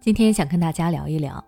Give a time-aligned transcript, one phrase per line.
[0.00, 1.32] 今天想跟大家聊一聊《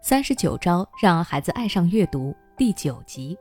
[0.00, 3.38] 三十九招让孩子爱上阅读》第九集。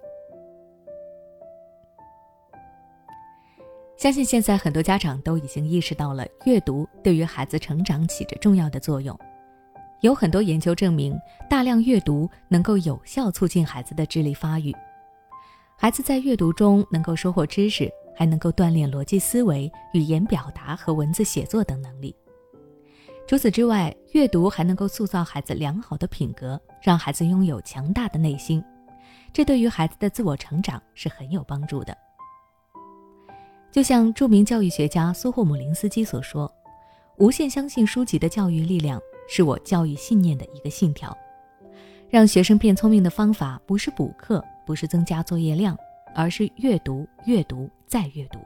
[3.98, 9.18] 相信现在很多家长都已经意识到了阅读对于孩子成长起着重要的作用。
[10.02, 11.16] 有很多研究证明，
[11.50, 14.76] 大量阅读能够有效促进孩子的智力发育。
[15.76, 22.16] 孩子在阅读中能够收获知识，还能够锻炼逻辑思维、语言表达和文字写作等能力。
[23.32, 28.62] 除此之外，阅读还能够塑造孩子良好的品格，让孩子拥有强大的内心，
[29.32, 31.98] 这对于孩子的自我成长是很有帮助的。
[33.72, 36.54] 就像著名教育学家苏霍姆林斯基所说
[37.20, 39.00] ：“无限相信书籍的教育力量，
[39.30, 41.18] 是我教育信念的一个信条。
[42.10, 45.78] 让学生变聪明的方法，不是补课，不是增加作业量，
[46.14, 48.40] 而是阅读、阅读再阅读。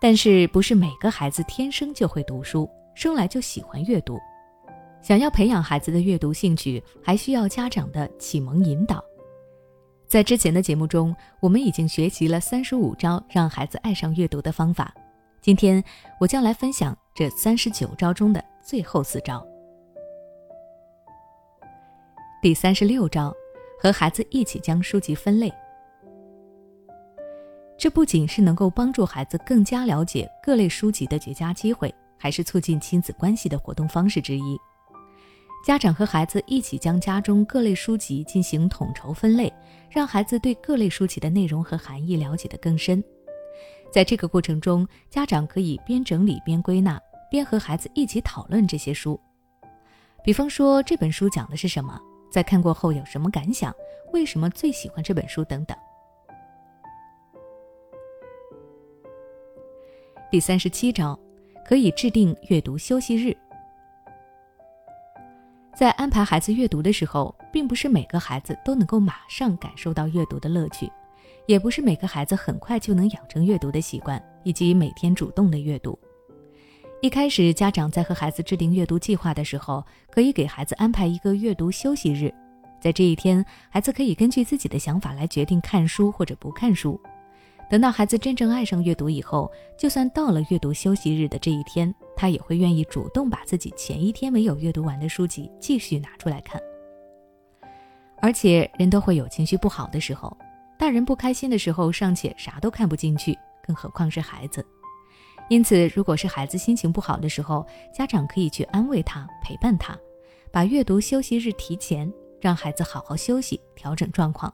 [0.00, 4.18] 但是，不是每个孩子天生就会读书，生来就喜欢阅读。
[5.02, 9.04] 想要培养孩子的阅读兴趣，还需要家长的启蒙引导。”
[10.08, 14.92] 在之前的节目中，我们已经学习了三十五招让孩子爱上阅读的方法。
[15.42, 15.82] 今天
[16.18, 19.46] 我将来分享这三十九招中的最后四招。
[22.40, 23.34] 第三十六招，
[23.78, 25.52] 和孩子一起将书籍分类。
[27.76, 31.94] 这不仅是能够帮助孩子更加了解各类书籍的绝佳机会，
[32.26, 34.58] 还是促进亲子关系的活动方式之一。
[35.64, 39.52] 家长和孩子一起将家中各类书籍进行统筹分类，
[39.88, 43.00] 让孩子对各类书籍的内容和含义了解得更深。
[43.92, 49.20] 在这个过程中，家长可以边整理边归纳，边和孩子一起讨论这些书。
[50.24, 51.96] 比方说，这本书讲的是什么？
[52.28, 53.72] 在看过后有什么感想？
[54.12, 55.44] 为什么最喜欢这本书？
[55.44, 55.78] 等等。
[60.28, 61.16] 第三十七招，
[61.66, 63.36] 可以制定阅读休息日。
[65.74, 70.88] 在安排孩子阅读的时候，并不是每个孩子都能够马上感受到阅读的乐趣，
[71.46, 75.98] 也不是每个孩子很快就能养成阅读的习惯，以及每天主动的阅读。
[77.02, 82.32] 一开始，家长在和孩子制定阅读计划的时候，可以给孩子安排一个阅读休息日，
[82.80, 86.98] 在这一天，孩子可以根据自己的想法来决定看书或者不看书。
[87.68, 96.60] 等到孩子真正爱上阅读以后，就算到了阅读休息日的这一天，他也会愿意主动把自己前一天没有阅读完的书籍继续拿出来看。
[98.18, 100.34] 而且人都会有情绪不好的时候，
[100.78, 104.64] 大人不开心的时候尚且啥都看不进去，更何况是孩子。
[105.48, 109.98] 因此，如果是孩子心情不好的时候，家长可以去安慰他、陪伴他，
[110.52, 114.52] 把阅读休息日提前，让孩子好好休息，调整状况，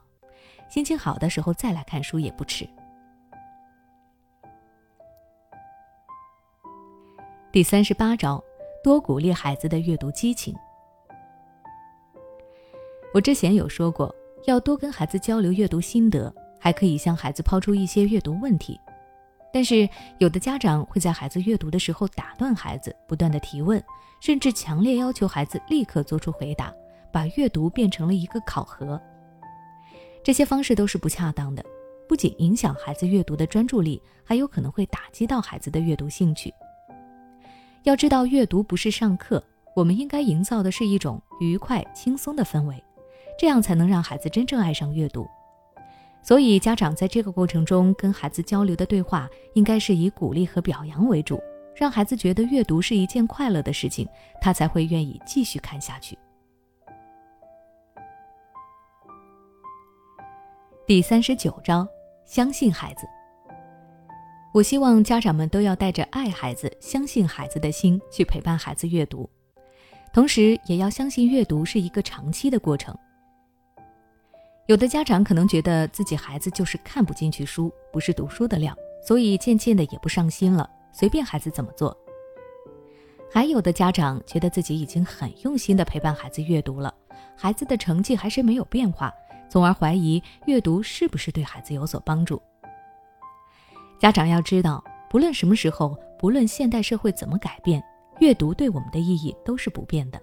[0.67, 2.67] 心情好的时候再来看书也不迟。
[7.53, 8.43] 第三十八招，
[8.83, 10.55] 多鼓励孩子的阅读激情。
[13.13, 14.11] 我之前有说过，
[14.45, 18.81] 要多跟孩子交流阅读心得，还可以向孩子抛出一些阅读问题。
[19.53, 19.87] 但是
[20.17, 23.79] 有的家长会在孩子阅读的时候打断孩子，不断的提问，
[24.19, 26.73] 甚至强烈要求孩子立刻做出回答，
[27.11, 28.99] 把阅读变成了一个考核。
[30.23, 31.63] 这些方式都是不恰当的，
[32.09, 36.51] 不仅影响孩子阅读的专注力，还有可能会打击到孩子的阅读兴趣。
[37.83, 39.43] 要知道，阅读不是上课，
[39.75, 42.81] 我们应该营造的是一种愉快、轻松的氛围，
[43.37, 45.27] 这样才能让孩子真正爱上阅读。
[46.21, 51.37] 所以，家长在这个过程中跟孩子交流的对话，应该是以鼓励和表扬为主，
[51.75, 54.07] 让孩子觉得阅读是一件快乐的事情，
[54.39, 56.17] 他才会愿意继续看下去。
[60.87, 61.85] 第三十九招，
[62.25, 63.05] 相信孩子。
[64.53, 69.27] 我希望家长们都要带着爱孩子、相信孩子的心去陪伴孩子阅读，
[70.13, 72.95] 同时也要相信阅读是一个长期的过程。
[74.67, 81.97] 有的家长可能觉得自己孩子就是看不进去书，不是读书的料，所以渐渐的也不上心了，随便孩子怎么做。
[83.31, 86.93] 还有的家长觉得自己已经很用心的陪伴孩子阅读了，
[87.35, 89.11] 孩子的成绩还是没有变化，
[89.49, 92.39] 从而怀疑阅读是不是对孩子有所帮助。
[94.03, 97.81] 家长要知道，不论什么时候，不论现代社会怎么改变，
[98.19, 100.21] 阅读对我们的意义都是不变的。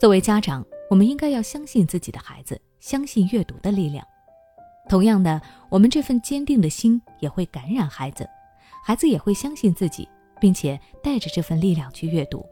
[0.00, 4.04] 作为家长，我们应该要相信自己的孩子，相信阅读的力量。
[4.88, 5.40] 同样的，
[5.70, 8.28] 我们这份坚定的心也会感染孩子，
[8.82, 10.08] 孩子也会相信自己，
[10.40, 12.44] 并且带着这份力量去阅读。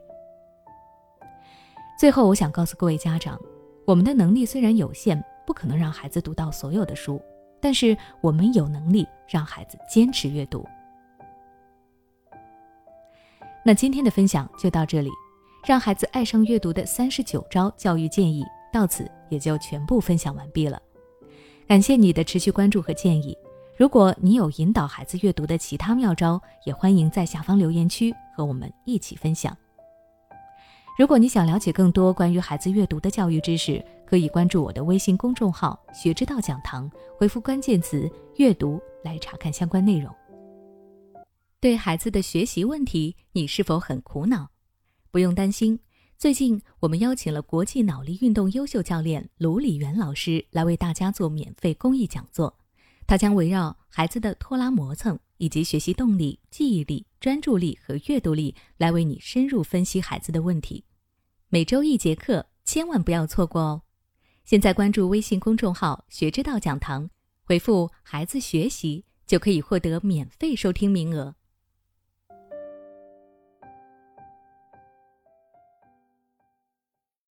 [1.99, 3.37] 最后，我想告诉各位家长，
[3.85, 7.21] 我们的能力虽然有限，不可能让孩子读到所有的书。
[7.65, 10.67] 但是我们有能力让孩子坚持阅读。
[13.65, 15.11] 那今天的分享就到这里，
[15.65, 20.79] 让孩子爱上阅读的三十九招教育建议到此也就全部分享完毕了。
[21.67, 23.35] 感谢你的持续关注和建议。
[23.79, 29.57] 如果你有引导孩子阅读的其他妙招，也欢迎在下方留言区和我们一起分享。
[30.99, 33.83] 如果你想了解更多关于孩子阅读的教育知识，
[34.15, 36.89] 可以关注我的微信公众号“学之道讲堂”，
[37.19, 38.09] 回复关键词
[38.39, 40.15] “阅读”来查看相关内容。
[41.59, 44.49] 对孩子的学习问题，你是否很苦恼？
[45.11, 45.81] 不用担心，
[46.17, 52.57] 最近我们邀请了国际脑力运动优秀教练卢礼元老师来为大家做免费公益讲座。
[53.09, 60.85] 他将围绕孩子的拖拉磨蹭以及学习动力、记忆力、专注力和阅读力来为你深入分析孩子的问题。
[61.49, 63.83] 每周一节课，千万不要错过哦！
[64.45, 67.09] 现在关注微信公众号“学之道讲堂”，
[67.45, 71.35] 回复“孩子学习”就可以获得免费收听名额。